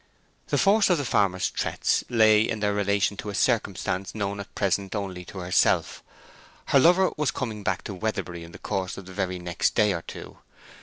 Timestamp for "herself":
5.37-6.01